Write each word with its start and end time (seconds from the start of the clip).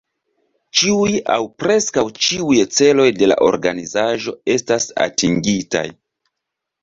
Ĉiuj 0.77 1.11
aŭ 1.33 1.41
preskaŭ 1.63 2.03
ĉiuj 2.27 2.57
celoj 2.79 3.05
de 3.19 3.29
la 3.31 3.37
organizaĵo 3.49 4.33
estas 4.55 4.87
atingitaj. 5.05 5.85